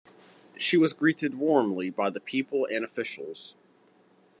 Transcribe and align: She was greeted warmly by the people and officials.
She 0.57 0.77
was 0.77 0.93
greeted 0.93 1.35
warmly 1.35 1.91
by 1.91 2.09
the 2.09 2.19
people 2.19 2.65
and 2.71 2.83
officials. 2.83 3.53